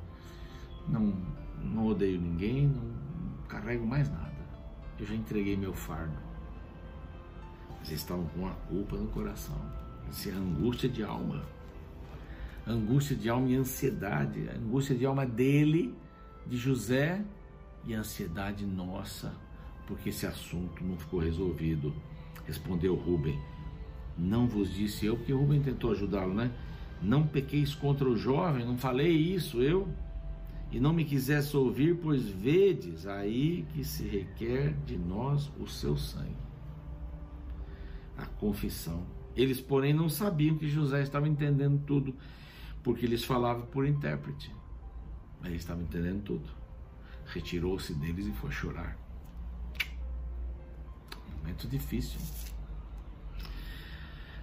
Não, 0.88 1.14
não 1.62 1.86
odeio 1.86 2.20
ninguém, 2.20 2.68
não 2.68 2.94
carrego 3.48 3.86
mais 3.86 4.10
nada. 4.10 4.34
Eu 4.98 5.06
já 5.06 5.14
entreguei 5.14 5.56
meu 5.56 5.72
fardo. 5.72 6.16
Eles 7.78 8.00
estavam 8.00 8.26
com 8.28 8.46
a 8.46 8.52
culpa 8.68 8.96
no 8.96 9.08
coração. 9.08 9.60
É 10.26 10.30
angústia 10.30 10.88
de 10.88 11.02
alma. 11.02 11.42
Angústia 12.66 13.16
de 13.16 13.28
alma 13.28 13.48
e 13.48 13.56
ansiedade. 13.56 14.48
angústia 14.48 14.96
de 14.96 15.04
alma 15.04 15.26
dele, 15.26 15.94
de 16.46 16.56
José 16.56 17.22
e 17.86 17.94
a 17.94 17.98
ansiedade 17.98 18.64
nossa, 18.64 19.34
porque 19.86 20.08
esse 20.08 20.26
assunto 20.26 20.82
não 20.82 20.96
ficou 20.96 21.20
resolvido. 21.20 21.94
Respondeu 22.46 22.94
Rubem: 22.94 23.38
Não 24.16 24.46
vos 24.46 24.72
disse 24.72 25.06
eu, 25.06 25.16
porque 25.16 25.32
Rubem 25.32 25.60
tentou 25.60 25.92
ajudá-lo, 25.92 26.34
né? 26.34 26.50
Não 27.02 27.26
pequeis 27.26 27.74
contra 27.74 28.08
o 28.08 28.16
jovem, 28.16 28.64
não 28.64 28.78
falei 28.78 29.10
isso 29.10 29.60
eu, 29.60 29.88
e 30.74 30.80
não 30.80 30.92
me 30.92 31.04
quisesse 31.04 31.56
ouvir, 31.56 31.96
pois 31.96 32.28
vedes 32.28 33.06
aí 33.06 33.64
que 33.72 33.84
se 33.84 34.06
requer 34.06 34.74
de 34.84 34.98
nós 34.98 35.50
o 35.58 35.66
seu 35.66 35.96
sangue. 35.96 36.36
A 38.16 38.26
confissão. 38.26 39.06
Eles, 39.36 39.60
porém, 39.60 39.92
não 39.92 40.08
sabiam 40.08 40.56
que 40.56 40.68
José 40.68 41.02
estava 41.02 41.28
entendendo 41.28 41.80
tudo, 41.86 42.14
porque 42.82 43.06
eles 43.06 43.24
falavam 43.24 43.66
por 43.66 43.86
intérprete. 43.86 44.54
Mas 45.40 45.48
ele 45.48 45.56
estava 45.56 45.82
entendendo 45.82 46.22
tudo 46.22 46.64
retirou-se 47.26 47.94
deles 47.94 48.26
e 48.26 48.32
foi 48.32 48.50
chorar. 48.50 48.96
Momento 51.38 51.68
difícil. 51.68 52.20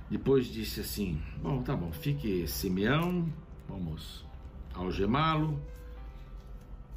Depois 0.10 0.48
disse 0.48 0.82
assim: 0.82 1.22
Bom, 1.42 1.62
tá 1.62 1.76
bom, 1.76 1.92
fique 1.92 2.48
Simeão, 2.48 3.32
vamos 3.68 4.26
algemá-lo. 4.74 5.62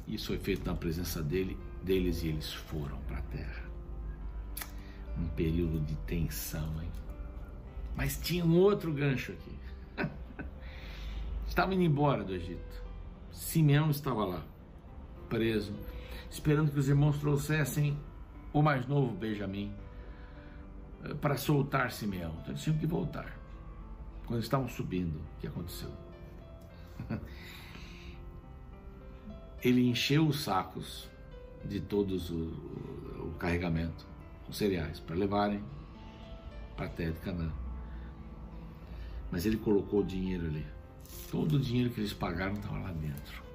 Isso 0.07 0.27
foi 0.27 0.37
feito 0.37 0.65
na 0.65 0.75
presença 0.75 1.21
dele, 1.21 1.57
deles 1.81 2.23
e 2.23 2.27
eles 2.27 2.53
foram 2.53 2.97
para 3.01 3.17
a 3.17 3.21
terra. 3.23 3.63
Um 5.17 5.27
período 5.29 5.79
de 5.79 5.95
tensão, 6.07 6.81
hein? 6.81 6.91
Mas 7.95 8.17
tinha 8.17 8.45
um 8.45 8.57
outro 8.57 8.93
gancho 8.93 9.31
aqui. 9.31 9.55
Estava 11.47 11.73
indo 11.73 11.83
embora 11.83 12.23
do 12.23 12.33
Egito. 12.33 12.83
Simeão 13.31 13.89
estava 13.89 14.25
lá 14.25 14.43
preso, 15.29 15.73
esperando 16.29 16.71
que 16.71 16.79
os 16.79 16.87
irmãos 16.87 17.17
trouxessem 17.19 17.97
o 18.53 18.61
mais 18.61 18.85
novo 18.87 19.13
Benjamim 19.13 19.73
eh, 21.03 21.13
para 21.15 21.37
soltar 21.37 21.91
Simeão. 21.91 22.31
Então 22.41 22.51
eles 22.51 22.61
tinham 22.61 22.77
que 22.77 22.87
voltar. 22.87 23.37
Quando 24.25 24.41
estavam 24.41 24.67
subindo, 24.67 25.17
o 25.17 25.39
que 25.39 25.47
aconteceu? 25.47 25.91
Ele 29.63 29.87
encheu 29.87 30.27
os 30.27 30.43
sacos 30.43 31.09
de 31.63 31.79
todos 31.79 32.29
o, 32.29 32.35
o, 32.35 33.35
carregamento, 33.39 34.05
os 34.47 34.57
cereais, 34.57 34.99
para 34.99 35.15
levarem 35.15 35.63
para 36.75 36.85
a 36.85 36.89
terra 36.89 37.11
de 37.11 37.19
Canaã. 37.19 37.51
Mas 39.31 39.45
ele 39.45 39.57
colocou 39.57 40.01
o 40.01 40.03
dinheiro 40.03 40.45
ali. 40.45 40.65
Todo 41.31 41.55
o 41.55 41.59
dinheiro 41.59 41.89
que 41.89 41.99
eles 41.99 42.13
pagaram 42.13 42.53
estava 42.53 42.79
lá 42.79 42.91
dentro 42.91 43.45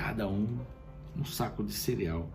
cada 0.00 0.26
um 0.26 0.58
um 1.16 1.24
saco 1.24 1.62
de 1.62 1.72
cereal. 1.72 2.28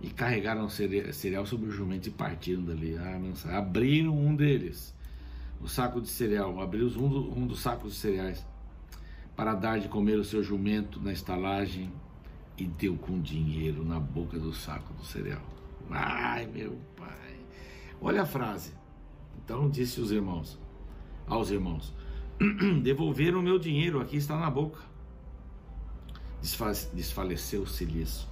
E 0.00 0.10
carregaram 0.10 0.68
cereal 0.68 1.46
sobre 1.46 1.68
o 1.68 1.72
jumento 1.72 2.08
e 2.08 2.12
partiram 2.12 2.62
dali. 2.62 2.96
Ah, 2.96 3.58
abriram 3.58 4.16
um 4.16 4.36
deles, 4.36 4.94
o 5.60 5.66
saco 5.66 6.00
de 6.00 6.08
cereal, 6.08 6.60
abriu 6.60 6.86
um, 6.86 7.08
do, 7.08 7.38
um 7.38 7.46
dos 7.46 7.60
sacos 7.60 7.94
de 7.94 7.98
cereais 7.98 8.46
para 9.36 9.54
dar 9.54 9.78
de 9.78 9.88
comer 9.88 10.18
o 10.18 10.24
seu 10.24 10.42
jumento 10.42 11.00
na 11.00 11.12
estalagem 11.12 11.92
e 12.56 12.64
deu 12.64 12.96
com 12.96 13.20
dinheiro 13.20 13.84
na 13.84 14.00
boca 14.00 14.38
do 14.38 14.52
saco 14.52 14.92
do 14.94 15.04
cereal. 15.04 15.44
Ai, 15.90 16.46
meu 16.46 16.78
pai. 16.96 17.36
Olha 18.00 18.22
a 18.22 18.26
frase. 18.26 18.72
Então 19.44 19.68
disse 19.68 20.00
os 20.00 20.10
irmãos, 20.10 20.58
aos 21.26 21.50
irmãos: 21.50 21.94
Devolveram 22.82 23.40
o 23.40 23.42
meu 23.42 23.58
dinheiro, 23.58 24.00
aqui 24.00 24.16
está 24.16 24.38
na 24.38 24.50
boca 24.50 24.96
desfaleceu-se-lhes 26.92 28.26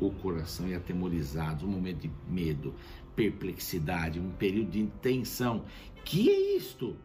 o 0.00 0.10
coração 0.10 0.68
e 0.68 0.74
atemorizados, 0.74 1.62
um 1.62 1.68
momento 1.68 2.00
de 2.00 2.10
medo, 2.28 2.74
perplexidade, 3.14 4.18
um 4.18 4.30
período 4.30 4.70
de 4.70 4.86
tensão. 5.00 5.64
Que 6.04 6.28
é 6.30 6.56
isto 6.56 6.96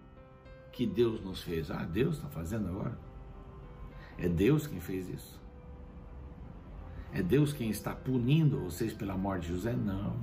que 0.71 0.85
Deus 0.85 1.21
nos 1.23 1.41
fez? 1.41 1.69
Ah, 1.71 1.83
Deus 1.83 2.17
está 2.17 2.27
fazendo 2.29 2.67
agora? 2.69 2.97
É 4.17 4.27
Deus 4.27 4.67
quem 4.67 4.79
fez 4.79 5.09
isso? 5.09 5.39
É 7.13 7.23
Deus 7.23 7.53
quem 7.53 7.69
está 7.69 7.95
punindo 7.95 8.59
vocês 8.59 8.93
pela 8.93 9.17
morte 9.17 9.47
de 9.47 9.53
José? 9.53 9.73
Não. 9.73 10.15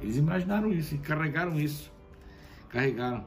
Eles 0.00 0.16
imaginaram 0.16 0.72
isso 0.72 0.94
e 0.94 0.98
carregaram 0.98 1.58
isso. 1.58 1.90
Carregaram. 2.68 3.24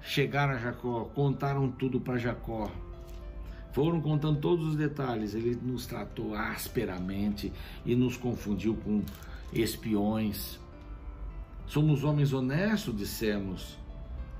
Chegaram 0.00 0.54
a 0.54 0.58
Jacó, 0.58 1.04
contaram 1.14 1.70
tudo 1.70 2.00
para 2.00 2.16
Jacó. 2.16 2.70
Foram 3.72 4.00
contando 4.00 4.40
todos 4.40 4.68
os 4.68 4.76
detalhes. 4.76 5.34
Ele 5.34 5.58
nos 5.60 5.86
tratou 5.86 6.34
asperamente 6.34 7.52
e 7.84 7.94
nos 7.94 8.16
confundiu 8.16 8.76
com 8.76 9.02
espiões. 9.52 10.58
Somos 11.66 12.04
homens 12.04 12.32
honestos, 12.32 12.96
dissemos. 12.96 13.78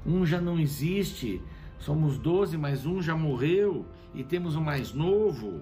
Um 0.07 0.25
já 0.25 0.41
não 0.41 0.59
existe. 0.59 1.43
Somos 1.79 2.17
doze, 2.17 2.57
mas 2.57 2.87
um 2.87 3.03
já 3.03 3.17
morreu 3.17 3.85
e 4.15 4.23
temos 4.25 4.55
o 4.55 4.61
mais 4.61 4.93
novo. 4.93 5.61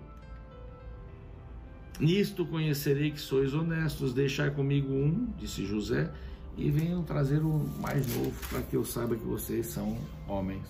Nisto 1.98 2.44
conhecerei 2.44 3.10
que 3.10 3.20
sois 3.20 3.54
honestos, 3.54 4.12
deixai 4.12 4.50
comigo 4.50 4.92
um, 4.92 5.26
disse 5.38 5.64
José, 5.64 6.12
e 6.56 6.70
venham 6.70 7.02
trazer 7.02 7.38
o 7.38 7.58
mais 7.80 8.06
novo, 8.16 8.48
para 8.48 8.62
que 8.62 8.76
eu 8.76 8.84
saiba 8.84 9.16
que 9.16 9.24
vocês 9.24 9.66
são 9.66 9.96
homens 10.26 10.66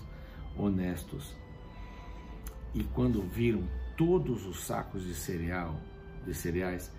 honestos. 0.57 1.35
E 2.75 2.83
quando 2.85 3.23
viram 3.23 3.63
todos 3.97 4.47
os 4.47 4.65
sacos 4.65 5.05
de 5.05 5.15
cereal, 5.15 5.81
de 6.27 6.35
cereais, 6.35 6.91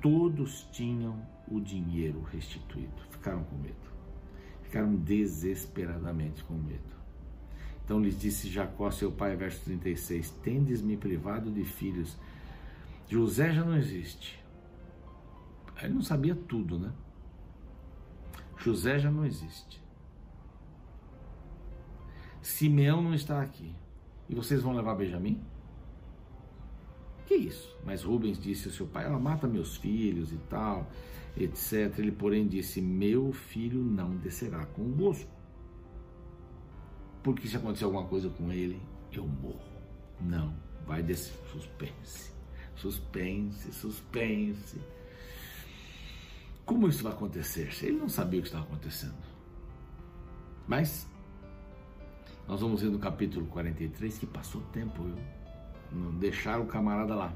todos 0.00 0.66
tinham 0.72 1.16
o 1.48 1.60
dinheiro 1.60 2.22
restituído. 2.22 2.92
Ficaram 3.10 3.44
com 3.44 3.56
medo. 3.56 3.91
Ficaram 4.72 4.96
desesperadamente 4.96 6.42
com 6.44 6.54
medo. 6.54 6.96
Então 7.84 8.00
lhes 8.00 8.18
disse 8.18 8.48
Jacó, 8.48 8.90
seu 8.90 9.12
pai, 9.12 9.36
verso 9.36 9.62
36: 9.66 10.30
Tendes-me 10.42 10.96
privado 10.96 11.50
de 11.50 11.62
filhos. 11.62 12.16
José 13.06 13.52
já 13.52 13.62
não 13.62 13.76
existe. 13.76 14.42
Ele 15.82 15.92
não 15.92 16.00
sabia 16.00 16.34
tudo, 16.34 16.78
né? 16.78 16.90
José 18.56 18.98
já 18.98 19.10
não 19.10 19.26
existe. 19.26 19.78
Simeão 22.40 23.02
não 23.02 23.12
está 23.12 23.42
aqui. 23.42 23.76
E 24.26 24.34
vocês 24.34 24.62
vão 24.62 24.72
levar 24.72 24.94
Benjamim? 24.94 25.38
Que 27.26 27.34
isso? 27.34 27.76
Mas 27.84 28.02
Rubens 28.02 28.40
disse 28.40 28.68
ao 28.68 28.74
seu 28.74 28.86
pai: 28.86 29.04
Ela 29.04 29.18
mata 29.18 29.46
meus 29.46 29.76
filhos 29.76 30.32
e 30.32 30.38
tal, 30.48 30.90
etc. 31.36 31.98
Ele, 31.98 32.12
porém, 32.12 32.46
disse: 32.46 32.80
Meu 32.80 33.32
filho 33.32 33.82
não 33.82 34.16
descerá 34.16 34.64
convosco. 34.66 35.30
Porque 37.22 37.46
se 37.46 37.56
acontecer 37.56 37.84
alguma 37.84 38.06
coisa 38.06 38.28
com 38.30 38.52
ele, 38.52 38.80
eu 39.12 39.26
morro. 39.26 39.72
Não, 40.20 40.54
vai 40.86 41.02
descer. 41.02 41.34
Suspense, 41.52 42.32
suspense, 42.74 43.72
suspense. 43.72 44.80
Como 46.64 46.88
isso 46.88 47.02
vai 47.02 47.12
acontecer? 47.12 47.70
Ele 47.82 47.98
não 47.98 48.08
sabia 48.08 48.40
o 48.40 48.42
que 48.42 48.48
estava 48.48 48.64
acontecendo. 48.64 49.14
Mas 50.66 51.08
nós 52.46 52.60
vamos 52.60 52.82
ver 52.82 52.90
no 52.90 52.98
capítulo 52.98 53.46
43 53.46 54.18
que 54.18 54.26
passou 54.26 54.60
tempo, 54.72 55.02
viu? 55.02 56.12
Deixaram 56.18 56.64
o 56.64 56.66
camarada 56.66 57.14
lá. 57.14 57.34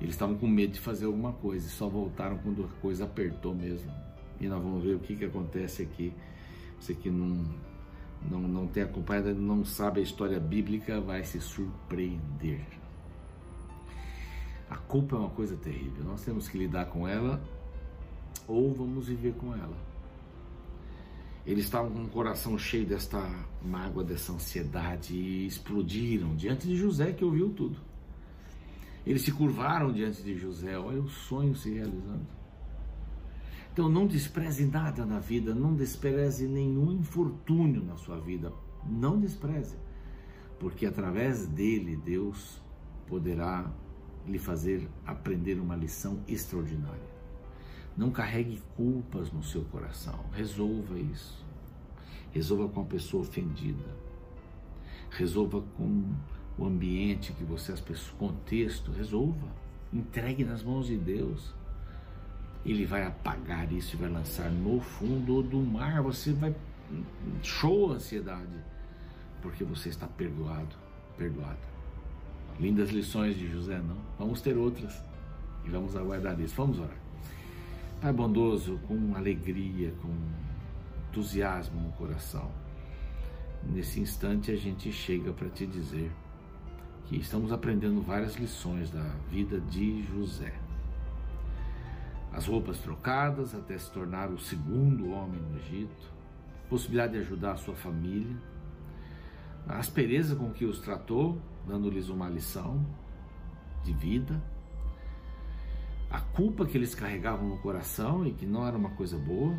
Eles 0.00 0.14
estavam 0.14 0.36
com 0.36 0.46
medo 0.46 0.72
de 0.72 0.80
fazer 0.80 1.06
alguma 1.06 1.32
coisa 1.32 1.66
e 1.66 1.70
só 1.70 1.88
voltaram 1.88 2.38
quando 2.38 2.64
a 2.64 2.80
coisa 2.80 3.04
apertou 3.04 3.54
mesmo. 3.54 3.90
E 4.40 4.48
nós 4.48 4.62
vamos 4.62 4.82
ver 4.82 4.96
o 4.96 4.98
que, 4.98 5.14
que 5.14 5.24
acontece 5.24 5.82
aqui. 5.82 6.12
Você 6.80 6.94
que 6.94 7.08
não, 7.08 7.44
não, 8.28 8.40
não 8.40 8.66
tem 8.66 8.82
acompanhado, 8.82 9.34
não 9.34 9.64
sabe 9.64 10.00
a 10.00 10.02
história 10.02 10.40
bíblica, 10.40 11.00
vai 11.00 11.22
se 11.22 11.40
surpreender. 11.40 12.60
A 14.68 14.76
culpa 14.76 15.16
é 15.16 15.18
uma 15.18 15.30
coisa 15.30 15.56
terrível. 15.56 16.02
Nós 16.04 16.24
temos 16.24 16.48
que 16.48 16.58
lidar 16.58 16.86
com 16.86 17.06
ela 17.06 17.40
ou 18.48 18.72
vamos 18.72 19.06
viver 19.06 19.34
com 19.34 19.54
ela. 19.54 19.76
Eles 21.46 21.64
estavam 21.64 21.90
com 21.90 22.04
o 22.04 22.08
coração 22.08 22.56
cheio 22.56 22.86
desta 22.86 23.20
mágoa, 23.60 24.04
dessa 24.04 24.32
ansiedade 24.32 25.14
e 25.14 25.46
explodiram 25.46 26.34
diante 26.36 26.66
de 26.66 26.76
José 26.76 27.12
que 27.12 27.24
ouviu 27.24 27.50
tudo. 27.50 27.78
Eles 29.04 29.22
se 29.22 29.32
curvaram 29.32 29.92
diante 29.92 30.22
de 30.22 30.36
José, 30.36 30.78
olha 30.78 31.00
o 31.00 31.08
sonho 31.08 31.54
se 31.54 31.70
realizando. 31.70 32.26
Então 33.72 33.88
não 33.88 34.06
despreze 34.06 34.66
nada 34.66 35.04
na 35.04 35.18
vida, 35.18 35.54
não 35.54 35.74
despreze 35.74 36.46
nenhum 36.46 36.92
infortúnio 36.92 37.82
na 37.82 37.96
sua 37.96 38.20
vida, 38.20 38.52
não 38.86 39.18
despreze, 39.18 39.76
porque 40.60 40.84
através 40.84 41.46
dele 41.46 41.96
Deus 41.96 42.60
poderá 43.08 43.72
lhe 44.26 44.38
fazer 44.38 44.88
aprender 45.06 45.58
uma 45.58 45.74
lição 45.74 46.20
extraordinária. 46.28 47.12
Não 47.96 48.10
carregue 48.10 48.62
culpas 48.76 49.32
no 49.32 49.42
seu 49.42 49.64
coração. 49.64 50.24
Resolva 50.32 50.98
isso. 50.98 51.44
Resolva 52.30 52.68
com 52.68 52.80
a 52.82 52.84
pessoa 52.84 53.22
ofendida. 53.22 53.84
Resolva 55.10 55.62
com 55.76 56.10
o 56.58 56.66
ambiente 56.66 57.32
que 57.32 57.44
você, 57.44 57.72
as 57.72 57.80
pessoas, 57.80 58.10
contexto. 58.18 58.92
Resolva. 58.92 59.48
Entregue 59.92 60.44
nas 60.44 60.62
mãos 60.62 60.86
de 60.86 60.96
Deus. 60.96 61.54
Ele 62.64 62.86
vai 62.86 63.04
apagar 63.04 63.72
isso 63.72 63.96
e 63.96 63.98
vai 63.98 64.08
lançar 64.08 64.50
no 64.50 64.80
fundo 64.80 65.42
do 65.42 65.58
mar. 65.58 66.02
Você 66.02 66.32
vai. 66.32 66.54
Show 67.42 67.92
a 67.92 67.94
ansiedade. 67.94 68.56
Porque 69.40 69.64
você 69.64 69.88
está 69.88 70.06
perdoado, 70.06 70.76
perdoada. 71.18 71.72
Lindas 72.60 72.90
lições 72.90 73.36
de 73.36 73.50
José, 73.50 73.78
não? 73.78 73.96
Vamos 74.18 74.40
ter 74.40 74.56
outras. 74.56 75.02
E 75.64 75.70
vamos 75.70 75.96
aguardar 75.96 76.38
isso. 76.40 76.54
Vamos 76.54 76.78
orar. 76.78 76.96
Pai 78.00 78.12
bondoso, 78.12 78.78
com 78.86 79.16
alegria, 79.16 79.92
com 80.00 80.08
entusiasmo 81.12 81.78
no 81.78 81.92
coração, 81.92 82.50
nesse 83.62 84.00
instante 84.00 84.50
a 84.50 84.56
gente 84.56 84.90
chega 84.90 85.30
para 85.30 85.48
te 85.50 85.66
dizer 85.66 86.10
que 87.12 87.20
estamos 87.20 87.52
aprendendo 87.52 88.00
várias 88.00 88.36
lições 88.36 88.90
da 88.90 89.02
vida 89.30 89.60
de 89.60 90.02
José. 90.06 90.54
As 92.32 92.46
roupas 92.46 92.78
trocadas 92.78 93.54
até 93.54 93.76
se 93.76 93.90
tornar 93.90 94.30
o 94.30 94.38
segundo 94.38 95.10
homem 95.10 95.38
no 95.38 95.58
Egito, 95.58 96.10
possibilidade 96.70 97.12
de 97.12 97.18
ajudar 97.18 97.52
a 97.52 97.56
sua 97.56 97.74
família, 97.74 98.34
a 99.68 99.76
aspereza 99.76 100.34
com 100.34 100.50
que 100.52 100.64
os 100.64 100.80
tratou, 100.80 101.38
dando-lhes 101.66 102.08
uma 102.08 102.30
lição 102.30 102.82
de 103.84 103.92
vida. 103.92 104.42
A 106.10 106.20
culpa 106.20 106.64
que 106.64 106.78
eles 106.78 106.94
carregavam 106.94 107.46
no 107.46 107.58
coração 107.58 108.26
e 108.26 108.32
que 108.32 108.46
não 108.46 108.66
era 108.66 108.76
uma 108.76 108.90
coisa 108.90 109.18
boa, 109.18 109.54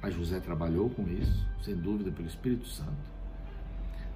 mas 0.00 0.14
José 0.14 0.40
trabalhou 0.40 0.88
com 0.88 1.06
isso, 1.08 1.46
sem 1.62 1.76
dúvida, 1.76 2.10
pelo 2.10 2.26
Espírito 2.26 2.66
Santo. 2.66 3.12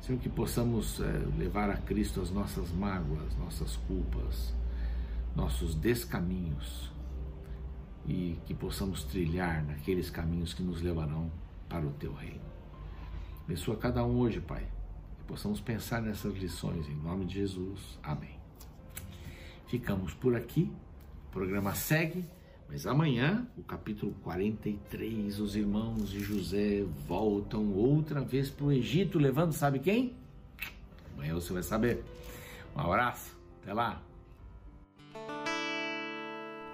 Senhor, 0.00 0.20
que 0.20 0.28
possamos 0.28 1.00
é, 1.00 1.04
levar 1.38 1.70
a 1.70 1.76
Cristo 1.76 2.20
as 2.20 2.30
nossas 2.30 2.70
mágoas, 2.70 3.36
nossas 3.36 3.76
culpas, 3.76 4.54
nossos 5.34 5.74
descaminhos 5.74 6.90
e 8.06 8.38
que 8.46 8.54
possamos 8.54 9.04
trilhar 9.04 9.64
naqueles 9.64 10.08
caminhos 10.08 10.54
que 10.54 10.62
nos 10.62 10.80
levarão 10.80 11.30
para 11.68 11.86
o 11.86 11.90
Teu 11.92 12.14
reino. 12.14 12.40
Abençoa 13.44 13.76
cada 13.76 14.04
um 14.04 14.18
hoje, 14.18 14.40
Pai, 14.40 14.66
que 15.18 15.24
possamos 15.24 15.60
pensar 15.60 16.00
nessas 16.00 16.34
lições, 16.34 16.88
em 16.88 16.96
nome 16.96 17.26
de 17.26 17.34
Jesus. 17.34 17.98
Amém. 18.02 18.38
Ficamos 19.66 20.14
por 20.14 20.34
aqui. 20.34 20.72
O 21.28 21.30
programa 21.30 21.74
segue, 21.74 22.24
mas 22.68 22.86
amanhã, 22.86 23.46
o 23.56 23.62
capítulo 23.62 24.14
43, 24.22 25.40
os 25.40 25.56
irmãos 25.56 26.10
de 26.10 26.20
José 26.20 26.84
voltam 27.06 27.72
outra 27.72 28.20
vez 28.20 28.50
para 28.50 28.66
o 28.66 28.72
Egito, 28.72 29.18
levando 29.18 29.52
sabe 29.52 29.78
quem? 29.78 30.14
Amanhã 31.14 31.34
você 31.34 31.52
vai 31.52 31.62
saber. 31.62 32.04
Um 32.76 32.80
abraço, 32.80 33.36
até 33.62 33.72
lá. 33.72 34.02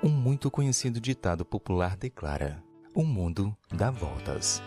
Um 0.02 0.10
muito 0.10 0.50
conhecido 0.50 1.00
ditado 1.00 1.44
popular 1.44 1.96
declara: 1.96 2.62
O 2.94 3.04
mundo 3.04 3.56
dá 3.72 3.90
voltas. 3.90 4.60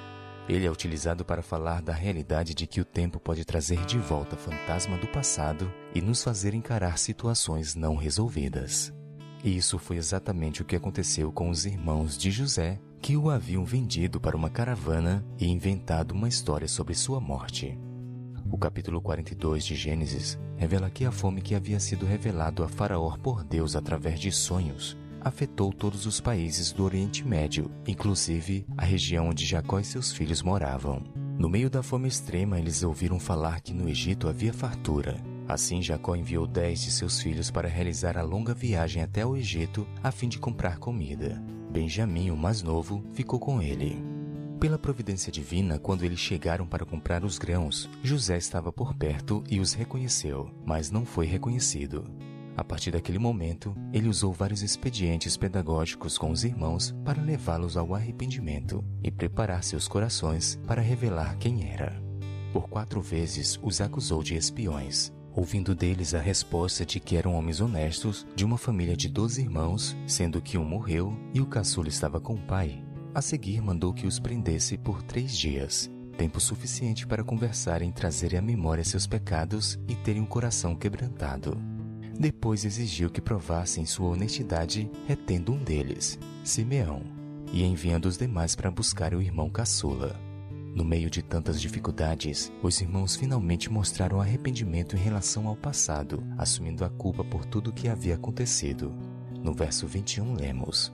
Ele 0.49 0.65
é 0.65 0.71
utilizado 0.71 1.25
para 1.25 1.41
falar 1.41 1.81
da 1.81 1.93
realidade 1.93 2.53
de 2.53 2.65
que 2.65 2.79
o 2.79 2.85
tempo 2.85 3.19
pode 3.19 3.43
trazer 3.43 3.85
de 3.85 3.99
volta 3.99 4.37
fantasma 4.37 4.97
do 4.97 5.07
passado 5.07 5.71
e 5.93 6.01
nos 6.01 6.23
fazer 6.23 6.53
encarar 6.53 6.97
situações 6.97 7.75
não 7.75 7.97
resolvidas. 7.97 8.96
E 9.47 9.55
isso 9.55 9.79
foi 9.79 9.95
exatamente 9.95 10.61
o 10.61 10.65
que 10.65 10.75
aconteceu 10.75 11.31
com 11.31 11.49
os 11.49 11.65
irmãos 11.65 12.17
de 12.17 12.29
José, 12.31 12.81
que 13.01 13.15
o 13.15 13.29
haviam 13.29 13.63
vendido 13.63 14.19
para 14.19 14.35
uma 14.35 14.49
caravana 14.49 15.25
e 15.39 15.47
inventado 15.47 16.11
uma 16.11 16.27
história 16.27 16.67
sobre 16.67 16.93
sua 16.93 17.21
morte. 17.21 17.79
O 18.51 18.57
capítulo 18.57 18.99
42 19.01 19.63
de 19.63 19.73
Gênesis 19.73 20.37
revela 20.57 20.89
que 20.89 21.05
a 21.05 21.13
fome 21.13 21.41
que 21.41 21.55
havia 21.55 21.79
sido 21.79 22.05
revelado 22.05 22.61
a 22.61 22.67
Faraó 22.67 23.15
por 23.15 23.41
Deus 23.41 23.77
através 23.77 24.19
de 24.19 24.33
sonhos 24.33 24.97
afetou 25.21 25.71
todos 25.71 26.05
os 26.05 26.19
países 26.19 26.73
do 26.73 26.83
Oriente 26.83 27.25
Médio, 27.25 27.71
inclusive 27.87 28.65
a 28.77 28.83
região 28.83 29.29
onde 29.29 29.45
Jacó 29.45 29.79
e 29.79 29.83
seus 29.85 30.11
filhos 30.11 30.41
moravam. 30.41 31.05
No 31.39 31.47
meio 31.47 31.69
da 31.69 31.81
fome 31.81 32.09
extrema, 32.09 32.59
eles 32.59 32.83
ouviram 32.83 33.17
falar 33.17 33.61
que 33.61 33.73
no 33.73 33.87
Egito 33.87 34.27
havia 34.27 34.51
fartura 34.51 35.36
Assim, 35.47 35.81
Jacó 35.81 36.15
enviou 36.15 36.45
dez 36.45 36.81
de 36.81 36.91
seus 36.91 37.21
filhos 37.21 37.49
para 37.49 37.69
realizar 37.69 38.17
a 38.17 38.21
longa 38.21 38.53
viagem 38.53 39.01
até 39.01 39.25
o 39.25 39.35
Egito 39.35 39.87
a 40.03 40.11
fim 40.11 40.27
de 40.27 40.37
comprar 40.37 40.77
comida. 40.77 41.41
Benjamim, 41.71 42.29
o 42.31 42.35
mais 42.35 42.61
novo, 42.61 43.03
ficou 43.13 43.39
com 43.39 43.61
ele. 43.61 44.03
Pela 44.59 44.77
providência 44.77 45.31
divina, 45.31 45.77
quando 45.77 46.03
eles 46.03 46.19
chegaram 46.19 46.65
para 46.65 46.85
comprar 46.85 47.23
os 47.23 47.37
grãos, 47.37 47.89
José 48.03 48.37
estava 48.37 48.73
por 48.73 48.95
perto 48.95 49.43
e 49.49 49.59
os 49.59 49.71
reconheceu, 49.73 50.49
mas 50.65 50.89
não 50.89 51.05
foi 51.05 51.27
reconhecido. 51.27 52.09
A 52.57 52.63
partir 52.63 52.89
daquele 52.89 53.19
momento, 53.19 53.75
ele 53.93 54.09
usou 54.09 54.33
vários 54.33 54.63
expedientes 54.63 55.37
pedagógicos 55.37 56.17
com 56.17 56.31
os 56.31 56.43
irmãos 56.43 56.93
para 57.05 57.21
levá-los 57.21 57.77
ao 57.77 57.93
arrependimento 57.93 58.83
e 59.03 59.11
preparar 59.11 59.63
seus 59.63 59.87
corações 59.87 60.59
para 60.65 60.81
revelar 60.81 61.37
quem 61.37 61.69
era. 61.69 62.01
Por 62.51 62.67
quatro 62.67 62.99
vezes 62.99 63.59
os 63.61 63.79
acusou 63.79 64.23
de 64.23 64.35
espiões, 64.35 65.13
ouvindo 65.37 65.75
deles 65.75 66.15
a 66.15 66.19
resposta 66.19 66.83
de 66.83 66.99
que 66.99 67.15
eram 67.15 67.35
homens 67.35 67.61
honestos, 67.61 68.25
de 68.35 68.43
uma 68.43 68.57
família 68.57 68.97
de 68.97 69.07
doze 69.07 69.39
irmãos, 69.39 69.95
sendo 70.07 70.41
que 70.41 70.57
um 70.57 70.65
morreu 70.65 71.15
e 71.31 71.39
o 71.39 71.45
caçula 71.45 71.87
estava 71.87 72.19
com 72.19 72.33
o 72.33 72.41
pai. 72.41 72.83
A 73.13 73.21
seguir, 73.21 73.61
mandou 73.61 73.93
que 73.93 74.07
os 74.07 74.19
prendesse 74.19 74.79
por 74.79 75.03
três 75.03 75.37
dias, 75.37 75.91
tempo 76.17 76.39
suficiente 76.39 77.05
para 77.05 77.23
conversarem, 77.23 77.91
trazerem 77.91 78.39
à 78.39 78.41
memória 78.41 78.83
seus 78.83 79.05
pecados 79.05 79.79
e 79.87 79.93
terem 79.93 80.23
um 80.23 80.25
coração 80.25 80.75
quebrantado. 80.75 81.55
Depois 82.19 82.65
exigiu 82.65 83.11
que 83.11 83.21
provassem 83.21 83.85
sua 83.85 84.09
honestidade, 84.09 84.89
retendo 85.05 85.53
um 85.53 85.63
deles, 85.63 86.17
Simeão, 86.43 87.03
e 87.53 87.63
enviando 87.63 88.07
os 88.07 88.17
demais 88.17 88.55
para 88.55 88.71
buscar 88.71 89.13
o 89.13 89.21
irmão 89.21 89.51
caçula. 89.51 90.26
No 90.77 90.85
meio 90.85 91.09
de 91.09 91.23
tantas 91.23 91.59
dificuldades, 91.59 92.53
os 92.61 92.79
irmãos 92.79 93.15
finalmente 93.15 93.67
mostraram 93.67 94.21
arrependimento 94.21 94.95
em 94.95 94.99
relação 94.99 95.47
ao 95.47 95.55
passado, 95.55 96.23
assumindo 96.37 96.85
a 96.85 96.89
culpa 96.89 97.23
por 97.23 97.43
tudo 97.45 97.71
o 97.71 97.73
que 97.73 97.87
havia 97.87 98.13
acontecido. 98.13 98.93
No 99.43 99.55
verso 99.55 99.87
21 99.87 100.35
lemos: 100.35 100.93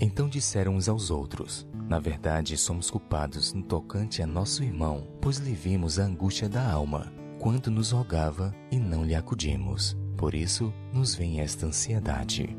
Então 0.00 0.30
disseram 0.30 0.76
uns 0.76 0.88
aos 0.88 1.10
outros: 1.10 1.68
Na 1.90 2.00
verdade, 2.00 2.56
somos 2.56 2.90
culpados 2.90 3.52
no 3.52 3.62
tocante 3.62 4.22
a 4.22 4.26
nosso 4.26 4.64
irmão, 4.64 5.06
pois 5.20 5.36
lhe 5.36 5.52
vimos 5.52 5.98
a 5.98 6.04
angústia 6.04 6.48
da 6.48 6.66
alma, 6.66 7.12
quando 7.38 7.70
nos 7.70 7.90
rogava 7.90 8.54
e 8.72 8.78
não 8.78 9.04
lhe 9.04 9.14
acudimos. 9.14 9.94
Por 10.16 10.34
isso 10.34 10.72
nos 10.90 11.14
vem 11.14 11.42
esta 11.42 11.66
ansiedade. 11.66 12.56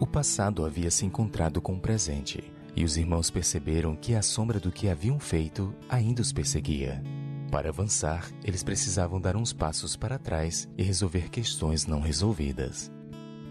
O 0.00 0.06
passado 0.06 0.66
havia 0.66 0.90
se 0.90 1.06
encontrado 1.06 1.60
com 1.60 1.74
o 1.74 1.80
presente, 1.80 2.42
e 2.74 2.84
os 2.84 2.96
irmãos 2.96 3.30
perceberam 3.30 3.94
que 3.94 4.14
a 4.14 4.22
sombra 4.22 4.58
do 4.58 4.72
que 4.72 4.88
haviam 4.88 5.18
feito 5.18 5.74
ainda 5.88 6.22
os 6.22 6.32
perseguia. 6.32 7.02
Para 7.50 7.68
avançar, 7.68 8.30
eles 8.42 8.62
precisavam 8.62 9.20
dar 9.20 9.36
uns 9.36 9.52
passos 9.52 9.94
para 9.94 10.18
trás 10.18 10.66
e 10.76 10.82
resolver 10.82 11.28
questões 11.28 11.86
não 11.86 12.00
resolvidas. 12.00 12.90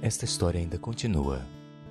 Esta 0.01 0.25
história 0.25 0.59
ainda 0.59 0.79
continua, 0.79 1.47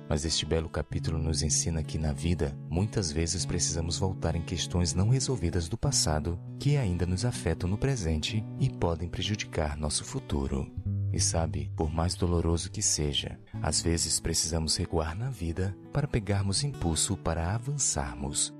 mas 0.09 0.25
este 0.25 0.45
belo 0.45 0.67
capítulo 0.67 1.17
nos 1.17 1.41
ensina 1.41 1.81
que 1.81 1.97
na 1.97 2.11
vida, 2.11 2.53
muitas 2.69 3.09
vezes 3.13 3.45
precisamos 3.45 3.97
voltar 3.97 4.35
em 4.35 4.41
questões 4.41 4.93
não 4.93 5.07
resolvidas 5.07 5.69
do 5.69 5.77
passado 5.77 6.37
que 6.59 6.75
ainda 6.75 7.05
nos 7.05 7.23
afetam 7.23 7.69
no 7.69 7.77
presente 7.77 8.43
e 8.59 8.69
podem 8.69 9.07
prejudicar 9.07 9.77
nosso 9.77 10.03
futuro. 10.03 10.69
E 11.13 11.19
sabe, 11.19 11.71
por 11.75 11.93
mais 11.93 12.15
doloroso 12.15 12.71
que 12.71 12.81
seja, 12.81 13.37
às 13.61 13.81
vezes 13.81 14.19
precisamos 14.19 14.77
recuar 14.77 15.15
na 15.17 15.29
vida 15.29 15.75
para 15.91 16.07
pegarmos 16.07 16.63
impulso 16.63 17.17
para 17.17 17.53
avançarmos. 17.53 18.53